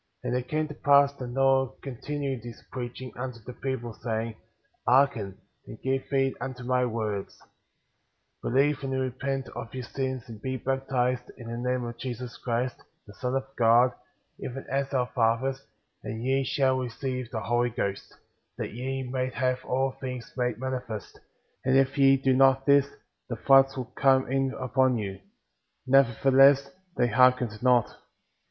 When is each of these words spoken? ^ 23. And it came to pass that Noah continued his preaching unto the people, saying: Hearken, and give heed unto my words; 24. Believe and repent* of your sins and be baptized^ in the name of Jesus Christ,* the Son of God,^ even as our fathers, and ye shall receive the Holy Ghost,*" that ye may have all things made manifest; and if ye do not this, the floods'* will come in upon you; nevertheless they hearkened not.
^ 0.19 0.21
23. 0.21 0.27
And 0.29 0.37
it 0.43 0.49
came 0.49 0.67
to 0.67 0.73
pass 0.83 1.13
that 1.13 1.27
Noah 1.27 1.73
continued 1.83 2.43
his 2.43 2.63
preaching 2.71 3.15
unto 3.15 3.37
the 3.45 3.53
people, 3.53 3.93
saying: 3.93 4.33
Hearken, 4.87 5.37
and 5.67 5.79
give 5.83 6.05
heed 6.05 6.33
unto 6.41 6.63
my 6.63 6.87
words; 6.87 7.37
24. 8.41 8.41
Believe 8.51 8.83
and 8.83 8.99
repent* 8.99 9.49
of 9.49 9.71
your 9.75 9.83
sins 9.83 10.23
and 10.27 10.41
be 10.41 10.57
baptized^ 10.57 11.29
in 11.37 11.51
the 11.51 11.69
name 11.69 11.83
of 11.83 11.99
Jesus 11.99 12.35
Christ,* 12.39 12.81
the 13.05 13.13
Son 13.13 13.35
of 13.35 13.45
God,^ 13.55 13.93
even 14.39 14.65
as 14.71 14.91
our 14.91 15.05
fathers, 15.05 15.61
and 16.01 16.23
ye 16.23 16.43
shall 16.45 16.79
receive 16.79 17.29
the 17.29 17.41
Holy 17.41 17.69
Ghost,*" 17.69 18.15
that 18.57 18.73
ye 18.73 19.03
may 19.03 19.29
have 19.29 19.63
all 19.65 19.91
things 19.91 20.33
made 20.35 20.57
manifest; 20.57 21.19
and 21.63 21.77
if 21.77 21.95
ye 21.95 22.17
do 22.17 22.33
not 22.35 22.65
this, 22.65 22.87
the 23.29 23.35
floods'* 23.35 23.77
will 23.77 23.85
come 23.95 24.27
in 24.31 24.51
upon 24.59 24.97
you; 24.97 25.19
nevertheless 25.85 26.71
they 26.97 27.05
hearkened 27.05 27.61
not. 27.61 27.97